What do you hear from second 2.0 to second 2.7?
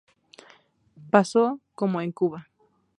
en Cuba.